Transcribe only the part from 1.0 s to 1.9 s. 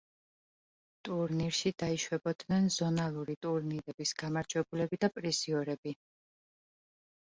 ტურნირში